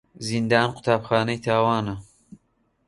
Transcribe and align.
زیندان 0.27 0.67
قوتابخانەی 0.75 1.43
تاوانە. 1.45 1.95